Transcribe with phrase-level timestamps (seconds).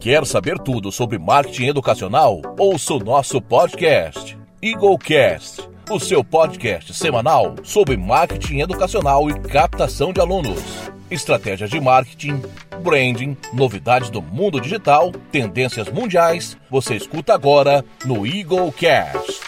[0.00, 2.40] Quer saber tudo sobre marketing educacional?
[2.58, 10.18] Ouça o nosso podcast, EagleCast, o seu podcast semanal sobre marketing educacional e captação de
[10.18, 10.62] alunos.
[11.10, 12.40] Estratégias de marketing,
[12.82, 16.56] branding, novidades do mundo digital, tendências mundiais.
[16.70, 19.38] Você escuta agora no EagleCast.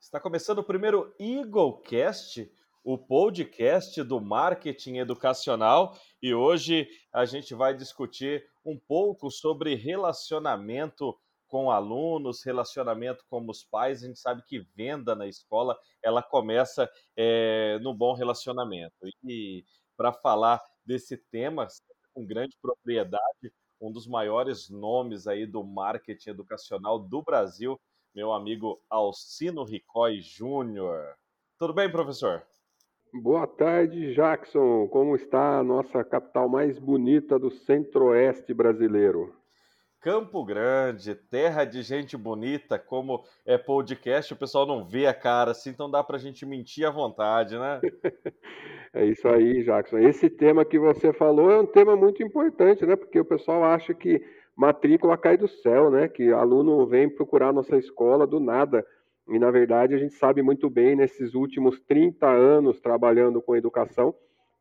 [0.00, 2.48] Está começando o primeiro EagleCast,
[2.84, 11.16] o podcast do marketing educacional, e hoje a gente vai discutir um pouco sobre relacionamento
[11.46, 14.02] com alunos, relacionamento com os pais.
[14.02, 18.94] A gente sabe que venda na escola ela começa é, no bom relacionamento.
[19.22, 19.64] E
[19.96, 21.68] para falar desse tema
[22.14, 27.78] com grande propriedade, um dos maiores nomes aí do marketing educacional do Brasil,
[28.14, 31.16] meu amigo Alcino Ricói Júnior.
[31.58, 32.46] Tudo bem, professor?
[33.14, 34.88] Boa tarde, Jackson.
[34.88, 39.34] Como está a nossa capital mais bonita do centro-oeste brasileiro?
[40.00, 45.50] Campo Grande, terra de gente bonita, como é podcast, o pessoal não vê a cara
[45.50, 47.80] assim, então dá para a gente mentir à vontade, né?
[48.94, 49.98] é isso aí, Jackson.
[49.98, 52.96] Esse tema que você falou é um tema muito importante, né?
[52.96, 54.24] Porque o pessoal acha que
[54.56, 56.08] matrícula cai do céu, né?
[56.08, 58.84] Que aluno vem procurar nossa escola do nada.
[59.28, 64.14] E, na verdade, a gente sabe muito bem, nesses últimos 30 anos trabalhando com educação,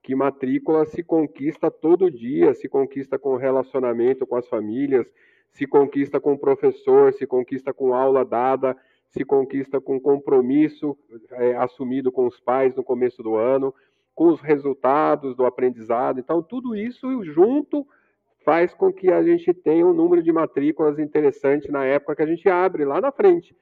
[0.03, 5.07] que matrícula se conquista todo dia, se conquista com relacionamento com as famílias,
[5.51, 8.75] se conquista com o professor, se conquista com aula dada,
[9.09, 10.97] se conquista com compromisso
[11.31, 13.73] é, assumido com os pais no começo do ano,
[14.15, 16.19] com os resultados do aprendizado.
[16.19, 17.85] Então, tudo isso junto
[18.45, 22.27] faz com que a gente tenha um número de matrículas interessante na época que a
[22.27, 23.55] gente abre lá na frente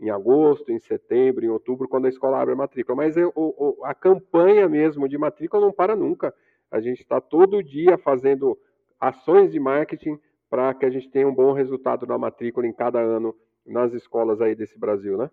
[0.00, 2.96] em agosto, em setembro, em outubro, quando a escola abre a matrícula.
[2.96, 6.34] Mas eu, o, a campanha mesmo de matrícula não para nunca.
[6.70, 8.58] A gente está todo dia fazendo
[8.98, 12.98] ações de marketing para que a gente tenha um bom resultado na matrícula em cada
[12.98, 13.34] ano
[13.66, 15.30] nas escolas aí desse Brasil, né?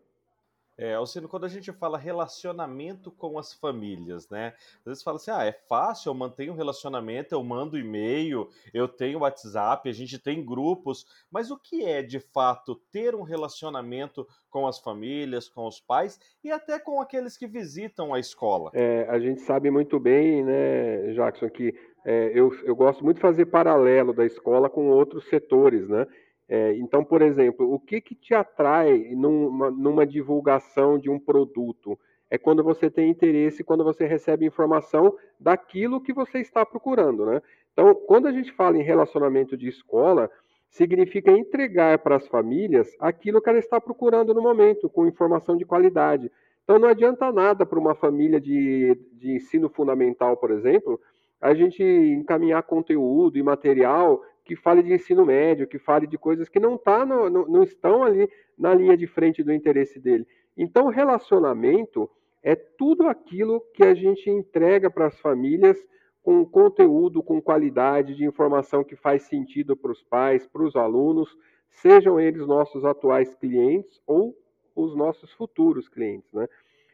[0.77, 4.53] É, Alcino, quando a gente fala relacionamento com as famílias, né?
[4.79, 8.87] Às vezes fala assim, ah, é fácil, eu mantenho um relacionamento, eu mando e-mail, eu
[8.87, 14.27] tenho WhatsApp, a gente tem grupos, mas o que é, de fato, ter um relacionamento
[14.51, 18.69] com as famílias, com os pais e até com aqueles que visitam a escola?
[18.73, 21.73] É, a gente sabe muito bem, né, Jackson, que
[22.05, 26.05] é, eu, eu gosto muito de fazer paralelo da escola com outros setores, né?
[26.49, 31.99] É, então, por exemplo, o que, que te atrai numa, numa, divulgação de um produto?
[32.29, 37.41] É quando você tem interesse, quando você recebe informação daquilo que você está procurando, né?
[37.73, 40.29] Então, quando a gente fala em relacionamento de escola,
[40.69, 45.65] significa entregar para as famílias aquilo que ela está procurando no momento, com informação de
[45.65, 46.31] qualidade.
[46.63, 50.99] Então, não adianta nada para uma família de, de ensino fundamental, por exemplo,
[51.39, 56.47] a gente encaminhar conteúdo e material que fale de ensino médio, que fale de coisas
[56.47, 60.25] que não, tá no, no, não estão ali na linha de frente do interesse dele.
[60.55, 62.09] Então, relacionamento
[62.41, 65.77] é tudo aquilo que a gente entrega para as famílias
[66.23, 71.37] com conteúdo, com qualidade de informação que faz sentido para os pais, para os alunos,
[71.69, 74.33] sejam eles nossos atuais clientes ou
[74.75, 76.31] os nossos futuros clientes.
[76.31, 76.47] Né?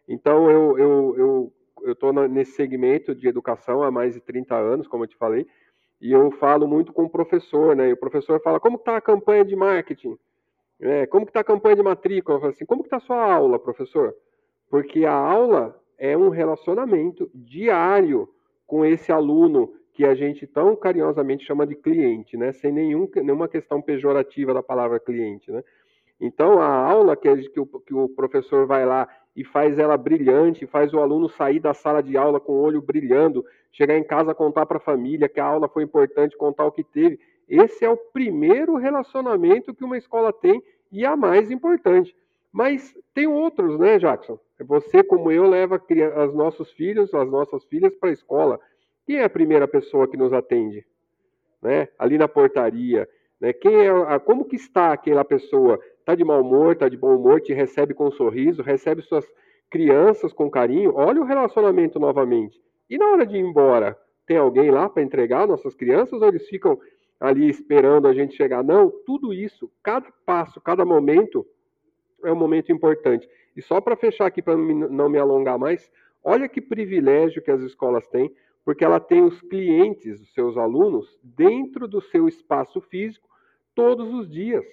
[0.08, 1.52] Então, eu
[1.88, 5.16] estou eu, eu, nesse segmento de educação há mais de 30 anos, como eu te
[5.16, 5.46] falei,
[6.03, 7.88] e eu falo muito com o professor, né?
[7.88, 10.19] E o professor fala, como está a campanha de marketing?
[10.78, 12.36] É, como está a campanha de matrícula?
[12.36, 14.13] Eu falo assim, como está a sua aula, professor?
[14.69, 18.28] Porque a aula é um relacionamento diário
[18.68, 22.52] com esse aluno que a gente tão carinhosamente chama de cliente, né?
[22.52, 25.63] Sem nenhum, nenhuma questão pejorativa da palavra cliente, né?
[26.19, 30.68] Então, a aula que, que, o, que o professor vai lá e faz ela brilhante,
[30.68, 34.34] faz o aluno sair da sala de aula com o olho brilhando, chegar em casa
[34.34, 37.20] contar para a família que a aula foi importante, contar o que teve.
[37.50, 42.16] Esse é o primeiro relacionamento que uma escola tem e a mais importante.
[42.52, 44.40] Mas tem outros, né, Jackson?
[44.62, 45.82] Você, como eu, leva
[46.26, 48.60] os nossos filhos, as nossas filhas para a escola.
[49.06, 50.86] Quem é a primeira pessoa que nos atende?
[51.62, 51.90] Né?
[51.98, 53.10] Ali na portaria.
[53.42, 53.52] Né?
[53.52, 55.80] Quem é como que está aquela pessoa?
[56.00, 59.26] Está de mau humor, está de bom humor, te recebe com um sorriso, recebe suas
[59.69, 60.94] crianças com carinho.
[60.96, 62.62] Olha o relacionamento novamente.
[62.89, 66.47] E na hora de ir embora, tem alguém lá para entregar nossas crianças ou eles
[66.47, 66.80] ficam
[67.19, 68.63] ali esperando a gente chegar?
[68.63, 71.45] Não, tudo isso, cada passo, cada momento
[72.24, 73.30] é um momento importante.
[73.56, 75.91] E só para fechar aqui, para não me alongar mais,
[76.24, 78.33] olha que privilégio que as escolas têm,
[78.65, 83.27] porque ela tem os clientes, os seus alunos, dentro do seu espaço físico
[83.75, 84.65] todos os dias.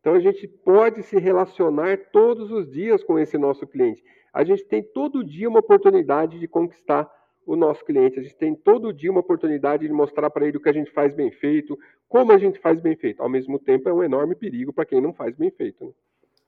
[0.00, 4.02] Então a gente pode se relacionar todos os dias com esse nosso cliente.
[4.32, 7.10] A gente tem todo dia uma oportunidade de conquistar
[7.46, 8.18] o nosso cliente.
[8.18, 10.90] A gente tem todo dia uma oportunidade de mostrar para ele o que a gente
[10.90, 11.78] faz bem feito,
[12.08, 13.22] como a gente faz bem feito.
[13.22, 15.86] Ao mesmo tempo, é um enorme perigo para quem não faz bem feito.
[15.86, 15.92] Né?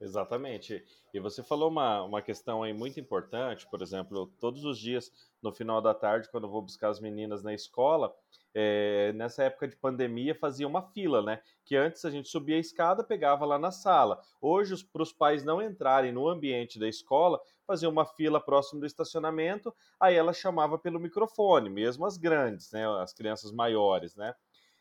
[0.05, 0.85] Exatamente.
[1.15, 5.11] E você falou uma, uma questão aí muito importante, por exemplo, todos os dias,
[5.43, 8.15] no final da tarde, quando eu vou buscar as meninas na escola,
[8.53, 11.41] é, nessa época de pandemia fazia uma fila, né?
[11.65, 14.21] Que antes a gente subia a escada, pegava lá na sala.
[14.43, 18.87] Hoje, para os pais não entrarem no ambiente da escola, fazia uma fila próximo do
[18.87, 22.87] estacionamento, aí ela chamava pelo microfone, mesmo as grandes, né?
[23.01, 24.35] As crianças maiores, né?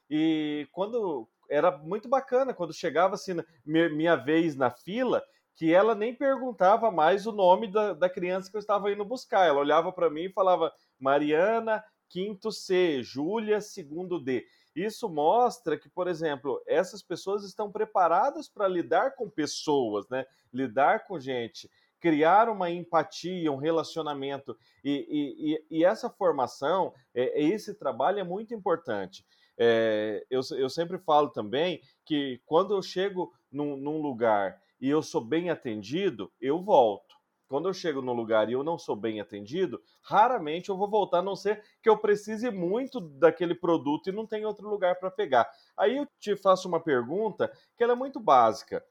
[0.10, 3.34] E quando era muito bacana quando chegava assim,
[3.64, 5.24] minha vez na fila,
[5.56, 9.48] que ela nem perguntava mais o nome da, da criança que eu estava indo buscar.
[9.48, 14.46] Ela olhava para mim e falava Mariana, quinto C, Júlia, segundo D.
[14.76, 20.26] Isso mostra que, por exemplo, essas pessoas estão preparadas para lidar com pessoas, né?
[20.52, 24.58] Lidar com gente, criar uma empatia, um relacionamento.
[24.84, 29.24] E, e, e essa formação, é, esse trabalho é muito importante.
[29.58, 35.02] É, eu, eu sempre falo também que quando eu chego num, num lugar e eu
[35.02, 37.14] sou bem atendido, eu volto.
[37.48, 41.20] Quando eu chego num lugar e eu não sou bem atendido, raramente eu vou voltar,
[41.20, 45.12] a não ser que eu precise muito daquele produto e não tem outro lugar para
[45.12, 45.48] pegar.
[45.78, 48.84] Aí eu te faço uma pergunta que é muito básica.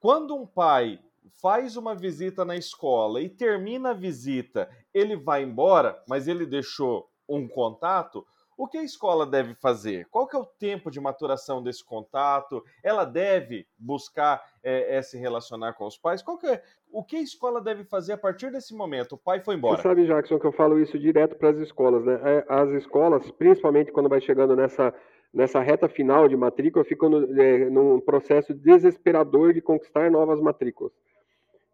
[0.00, 0.98] Quando um pai
[1.40, 7.10] faz uma visita na escola e termina a visita, ele vai embora, mas ele deixou
[7.28, 8.26] um contato,
[8.58, 10.08] o que a escola deve fazer?
[10.10, 12.64] Qual que é o tempo de maturação desse contato?
[12.82, 16.22] Ela deve buscar é, é, se relacionar com os pais?
[16.22, 16.60] Qual que é,
[16.90, 19.12] o que a escola deve fazer a partir desse momento?
[19.12, 19.76] O pai foi embora.
[19.76, 22.20] Você sabe, Jackson, que eu falo isso direto para as escolas, né?
[22.24, 24.92] É, as escolas, principalmente quando vai chegando nessa,
[25.32, 30.92] nessa reta final de matrícula, ficam no, é, num processo desesperador de conquistar novas matrículas.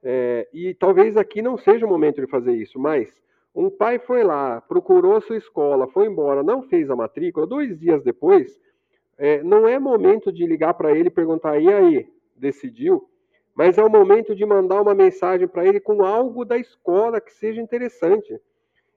[0.03, 3.11] É, e talvez aqui não seja o momento de fazer isso, mas
[3.55, 7.47] um pai foi lá, procurou sua escola, foi embora, não fez a matrícula.
[7.47, 8.59] Dois dias depois,
[9.17, 13.09] é, não é momento de ligar para ele e perguntar: e aí, decidiu?
[13.55, 17.33] Mas é o momento de mandar uma mensagem para ele com algo da escola que
[17.33, 18.41] seja interessante.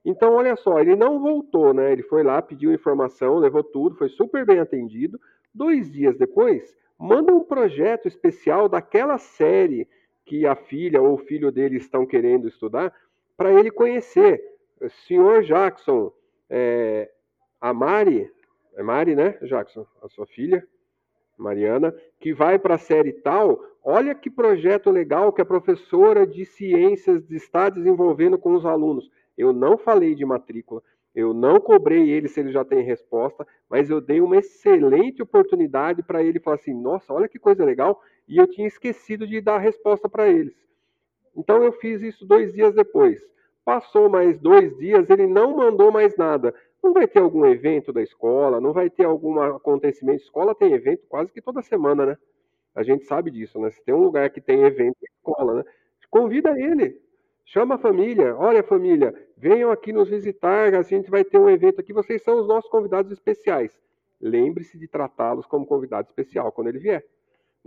[0.03, 1.91] Então, olha só, ele não voltou, né?
[1.91, 5.19] Ele foi lá, pediu informação, levou tudo, foi super bem atendido.
[5.53, 9.87] Dois dias depois, manda um projeto especial daquela série
[10.25, 12.91] que a filha ou o filho dele estão querendo estudar
[13.37, 14.43] para ele conhecer.
[15.07, 16.11] Senhor Jackson,
[16.49, 17.09] é,
[17.61, 18.29] a Mari,
[18.75, 19.85] é Mari, né, Jackson?
[20.01, 20.67] A sua filha,
[21.37, 26.45] Mariana, que vai para a série tal, olha que projeto legal que a professora de
[26.45, 29.09] ciências está desenvolvendo com os alunos.
[29.37, 30.81] Eu não falei de matrícula,
[31.13, 36.01] eu não cobrei ele se ele já tem resposta, mas eu dei uma excelente oportunidade
[36.01, 39.55] para ele falar assim: nossa, olha que coisa legal, e eu tinha esquecido de dar
[39.55, 40.66] a resposta para eles.
[41.37, 43.21] Então eu fiz isso dois dias depois.
[43.63, 46.53] Passou mais dois dias, ele não mandou mais nada.
[46.83, 50.23] Não vai ter algum evento da escola, não vai ter algum acontecimento.
[50.23, 52.17] Escola tem evento quase que toda semana, né?
[52.73, 53.69] A gente sabe disso, né?
[53.69, 55.63] Se tem um lugar que tem evento, é escola, né?
[56.09, 56.99] Convida ele,
[57.45, 58.35] chama a família.
[58.35, 61.91] Olha, família, venham aqui nos visitar, a gente vai ter um evento aqui.
[61.91, 63.77] Vocês são os nossos convidados especiais.
[64.19, 67.05] Lembre-se de tratá-los como convidado especial quando ele vier.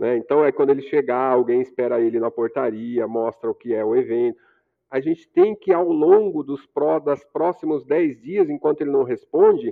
[0.01, 0.17] Né?
[0.17, 3.95] Então, é quando ele chegar, alguém espera ele na portaria, mostra o que é o
[3.95, 4.41] evento.
[4.89, 9.03] A gente tem que, ao longo dos pró, das próximos 10 dias, enquanto ele não
[9.03, 9.71] responde,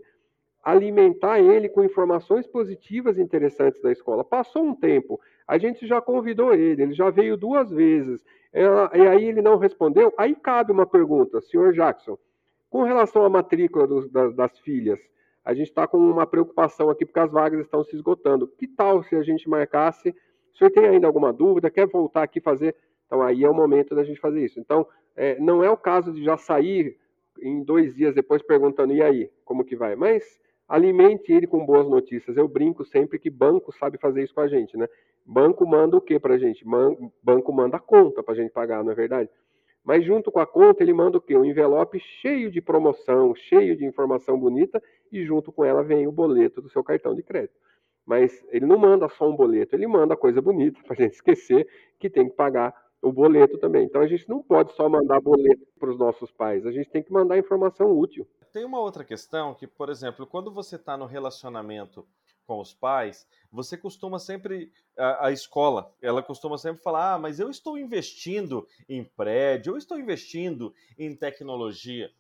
[0.64, 4.24] alimentar ele com informações positivas e interessantes da escola.
[4.24, 9.26] Passou um tempo, a gente já convidou ele, ele já veio duas vezes, e aí
[9.26, 10.14] ele não respondeu.
[10.16, 12.20] Aí cabe uma pergunta, senhor Jackson,
[12.70, 13.88] com relação à matrícula
[14.32, 15.00] das filhas,
[15.44, 18.48] a gente está com uma preocupação aqui porque as vagas estão se esgotando.
[18.48, 20.10] Que tal se a gente marcasse?
[20.54, 21.70] O senhor tem ainda alguma dúvida?
[21.70, 22.76] Quer voltar aqui fazer?
[23.06, 24.60] Então aí é o momento da gente fazer isso.
[24.60, 26.98] Então é, não é o caso de já sair
[27.42, 31.88] em dois dias depois perguntando e aí como que vai, mas alimente ele com boas
[31.88, 32.38] notícias.
[32.38, 34.88] Eu brinco sempre que banco sabe fazer isso com a gente, né?
[35.26, 36.64] Banco manda o que para a gente?
[37.24, 39.30] Banco manda a conta para a gente pagar, não é verdade?
[39.84, 41.36] Mas junto com a conta ele manda o quê?
[41.36, 46.12] Um envelope cheio de promoção, cheio de informação bonita e junto com ela vem o
[46.12, 47.60] boleto do seu cartão de crédito.
[48.06, 51.68] Mas ele não manda só um boleto, ele manda coisa bonita para a gente esquecer
[52.00, 53.86] que tem que pagar o boleto também.
[53.86, 57.04] Então a gente não pode só mandar boleto para os nossos pais, a gente tem
[57.04, 58.28] que mandar informação útil.
[58.52, 62.06] Tem uma outra questão que, por exemplo, quando você está no relacionamento
[62.50, 67.40] com os pais, você costuma sempre, a, a, escola, ela costuma sempre falar: ah, mas
[67.40, 72.12] eu estou investindo em prédio, eu estou investindo em tecnologia.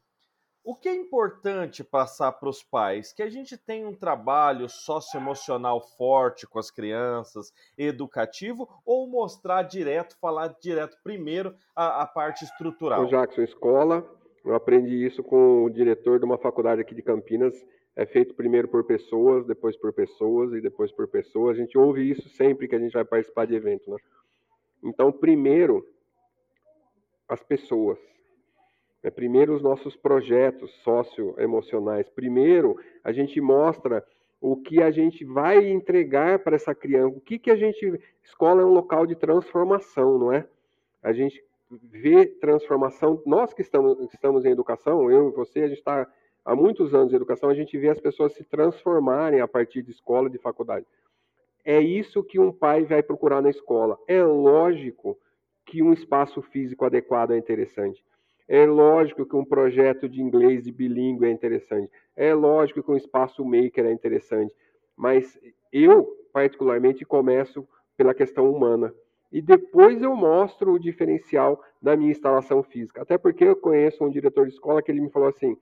[0.70, 3.12] O que é importante passar para os pais?
[3.12, 10.16] Que a gente tem um trabalho socioemocional forte com as crianças, educativo, ou mostrar direto,
[10.22, 13.02] falar direto primeiro a, a parte estrutural?
[13.02, 14.08] O Jackson, escola
[14.46, 17.56] Eu aprendi isso com o diretor de uma faculdade aqui de Campinas.
[17.96, 21.58] É feito primeiro por pessoas, depois por pessoas e depois por pessoas.
[21.58, 23.98] A gente ouve isso sempre que a gente vai participar de evento, né?
[24.84, 25.84] Então, primeiro,
[27.28, 27.98] as pessoas.
[29.02, 32.10] É, primeiro, os nossos projetos socioemocionais.
[32.10, 34.06] Primeiro, a gente mostra
[34.42, 37.16] o que a gente vai entregar para essa criança.
[37.16, 38.00] O que, que a gente.
[38.24, 40.46] Escola é um local de transformação, não é?
[41.02, 43.22] A gente vê transformação.
[43.26, 46.08] Nós que estamos, estamos em educação, eu e você, a gente está
[46.44, 49.92] há muitos anos em educação, a gente vê as pessoas se transformarem a partir de
[49.92, 50.86] escola, de faculdade.
[51.64, 53.98] É isso que um pai vai procurar na escola.
[54.08, 55.18] É lógico
[55.66, 58.04] que um espaço físico adequado é interessante.
[58.50, 61.92] É lógico que um projeto de inglês de bilíngue é interessante.
[62.16, 64.52] É lógico que um espaço maker é interessante.
[64.98, 65.40] Mas
[65.72, 67.66] eu, particularmente, começo
[67.96, 68.92] pela questão humana.
[69.32, 73.04] E depois eu mostro o diferencial da minha instalação física.
[73.04, 75.56] Até porque eu conheço um diretor de escola que ele me falou assim: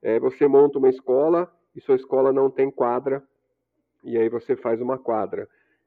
[0.00, 3.22] é, você monta uma escola e sua escola não tem quadra,
[4.02, 5.46] e aí você faz uma quadra.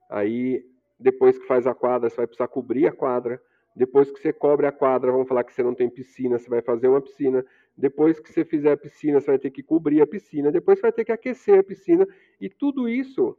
[0.10, 0.64] Aí,
[1.00, 3.42] depois que faz a quadra, você vai precisar cobrir a quadra.
[3.76, 6.62] Depois que você cobre a quadra, vamos falar que você não tem piscina, você vai
[6.62, 7.46] fazer uma piscina.
[7.78, 10.52] Depois que você fizer a piscina, você vai ter que cobrir a piscina.
[10.52, 12.08] Depois você vai ter que aquecer a piscina.
[12.40, 13.38] E tudo isso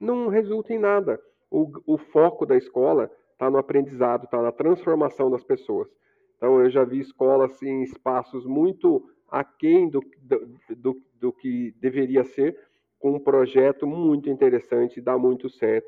[0.00, 1.20] não resulta em nada.
[1.48, 5.88] O, o foco da escola está no aprendizado, está na transformação das pessoas.
[6.36, 12.24] Então, eu já vi escolas em espaços muito aquém do, do, do, do que deveria
[12.24, 12.58] ser,
[12.98, 15.86] com um projeto muito interessante, dá muito certo.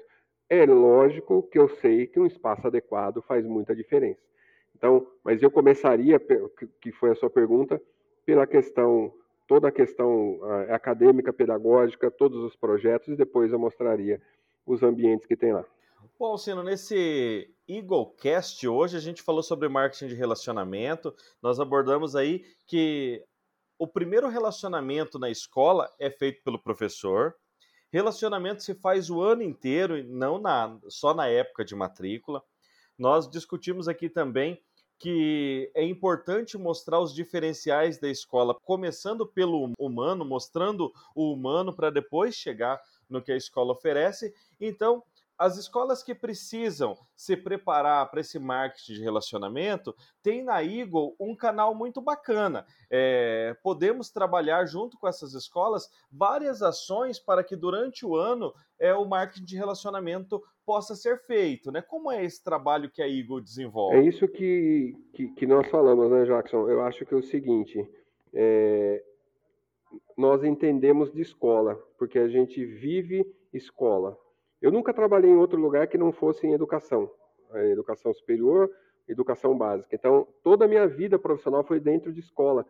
[0.50, 4.20] É lógico que eu sei que um espaço adequado faz muita diferença.
[4.74, 6.18] Então, mas eu começaria,
[6.80, 7.80] que foi a sua pergunta,
[8.24, 9.12] pela questão,
[9.46, 10.40] toda a questão
[10.70, 14.22] acadêmica, pedagógica, todos os projetos, e depois eu mostraria
[14.64, 15.64] os ambientes que tem lá.
[16.18, 21.14] Bom, Sino, nesse EagleCast hoje a gente falou sobre marketing de relacionamento.
[21.42, 23.22] Nós abordamos aí que
[23.78, 27.34] o primeiro relacionamento na escola é feito pelo professor,
[27.90, 32.42] Relacionamento se faz o ano inteiro, não na, só na época de matrícula.
[32.98, 34.60] Nós discutimos aqui também
[34.98, 41.88] que é importante mostrar os diferenciais da escola, começando pelo humano, mostrando o humano para
[41.88, 44.34] depois chegar no que a escola oferece.
[44.60, 45.02] Então,
[45.38, 51.36] as escolas que precisam se preparar para esse marketing de relacionamento tem na Eagle um
[51.36, 52.66] canal muito bacana.
[52.90, 58.92] É, podemos trabalhar junto com essas escolas várias ações para que durante o ano é,
[58.92, 61.70] o marketing de relacionamento possa ser feito.
[61.70, 61.80] Né?
[61.80, 63.96] Como é esse trabalho que a Eagle desenvolve?
[63.96, 66.68] É isso que, que, que nós falamos, né, Jackson?
[66.68, 67.88] Eu acho que é o seguinte.
[68.34, 69.04] É,
[70.16, 74.18] nós entendemos de escola, porque a gente vive escola.
[74.60, 77.10] Eu nunca trabalhei em outro lugar que não fosse em educação,
[77.54, 78.70] educação superior,
[79.08, 79.94] educação básica.
[79.94, 82.66] Então, toda a minha vida profissional foi dentro de escola.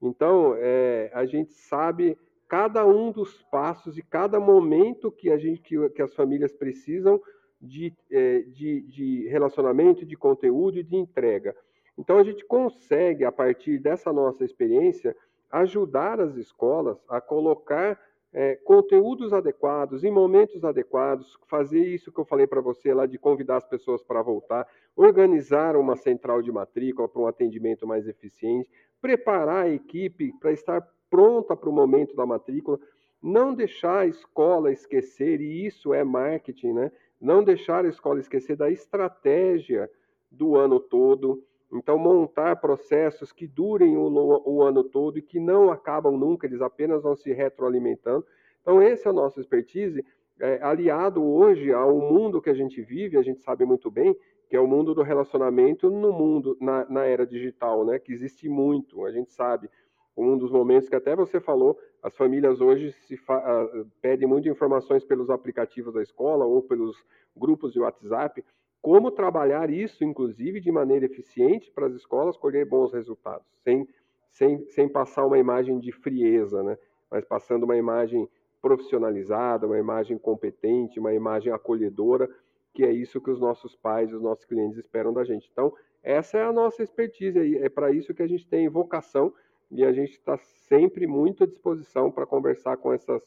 [0.00, 2.16] Então, é, a gente sabe
[2.48, 7.20] cada um dos passos e cada momento que a gente, que, que as famílias precisam
[7.60, 11.54] de, é, de, de relacionamento, de conteúdo e de entrega.
[11.98, 15.14] Então, a gente consegue, a partir dessa nossa experiência,
[15.50, 18.00] ajudar as escolas a colocar
[18.32, 23.18] é, conteúdos adequados, em momentos adequados, fazer isso que eu falei para você lá de
[23.18, 28.70] convidar as pessoas para voltar, organizar uma central de matrícula para um atendimento mais eficiente,
[29.00, 32.78] preparar a equipe para estar pronta para o momento da matrícula,
[33.20, 36.92] não deixar a escola esquecer, e isso é marketing, né?
[37.20, 39.90] Não deixar a escola esquecer da estratégia
[40.30, 45.70] do ano todo, então, montar processos que durem o, o, ano todo e que não
[45.70, 48.26] acabam nunca, eles apenas vão se retroalimentando.
[48.60, 50.04] Então, esse é o nosso expertise,
[50.40, 54.16] é, aliado hoje ao mundo que a gente vive, a gente sabe muito bem,
[54.48, 58.00] que é o mundo do relacionamento no mundo, na, na era digital, né?
[58.00, 59.70] que existe muito, a gente sabe.
[60.16, 65.04] Um dos momentos que até você falou, as famílias hoje se uh, pedem muitas informações
[65.04, 66.96] pelos aplicativos da escola ou pelos
[67.36, 68.44] grupos de WhatsApp
[68.82, 73.86] como trabalhar isso, inclusive, de maneira eficiente para as escolas colher bons resultados, sem,
[74.30, 76.78] sem, sem passar uma imagem de frieza, né?
[77.10, 78.28] mas passando uma imagem
[78.62, 82.28] profissionalizada, uma imagem competente, uma imagem acolhedora,
[82.72, 85.48] que é isso que os nossos pais, os nossos clientes esperam da gente.
[85.52, 85.72] Então,
[86.02, 89.32] essa é a nossa expertise, é para isso que a gente tem vocação
[89.70, 93.22] e a gente está sempre muito à disposição para conversar com essas,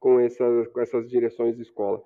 [0.00, 2.02] com, essas, com essas direções de escola.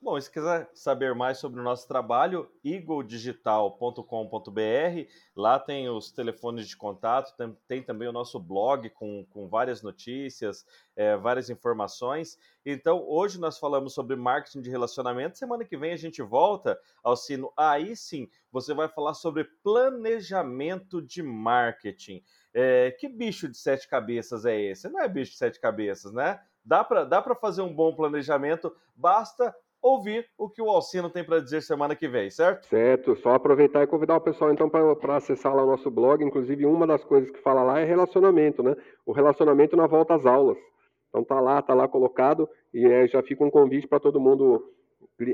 [0.00, 6.76] Bom, se quiser saber mais sobre o nosso trabalho, eagledigital.com.br, lá tem os telefones de
[6.76, 10.64] contato, tem, tem, também o nosso blog com, com várias notícias,
[10.94, 12.38] é, várias informações.
[12.64, 17.16] Então, hoje nós falamos sobre marketing de relacionamento, semana que vem a gente volta ao
[17.16, 17.52] sino.
[17.56, 22.22] Aí sim, você vai falar sobre planejamento de marketing.
[22.54, 24.88] É, que bicho de sete cabeças é esse?
[24.88, 26.40] Não é bicho de sete cabeças, né?
[26.64, 31.40] Dá para dá fazer um bom planejamento, basta ouvir o que o Alcino tem para
[31.40, 32.66] dizer semana que vem, certo?
[32.66, 36.22] Certo, só aproveitar e convidar o pessoal então para acessar lá o nosso blog.
[36.22, 38.74] Inclusive, uma das coisas que fala lá é relacionamento, né?
[39.06, 40.58] O relacionamento na volta às aulas.
[41.08, 44.72] Então tá lá, tá lá colocado e é, já fica um convite para todo mundo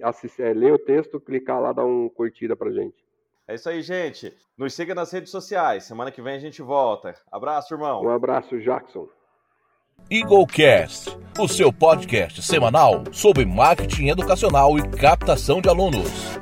[0.02, 3.04] assistir, é, ler o texto, clicar lá, dar um curtida pra gente.
[3.46, 4.34] É isso aí, gente.
[4.56, 5.84] Nos siga nas redes sociais.
[5.84, 7.14] Semana que vem a gente volta.
[7.30, 8.02] Abraço, irmão.
[8.02, 9.08] Um abraço, Jackson.
[10.10, 16.38] EagleCast, o seu podcast semanal sobre marketing educacional e captação de alunos.